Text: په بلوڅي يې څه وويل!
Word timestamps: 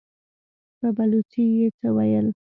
په 0.79 0.87
بلوڅي 0.95 1.45
يې 1.57 1.67
څه 1.77 1.87
وويل! 1.95 2.27